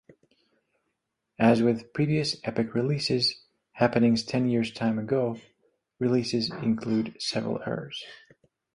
[1.37, 3.39] As with previous Epic releases,
[3.73, 5.39] "Happenings Ten Years Time Ago"
[5.99, 8.03] releases include several errors.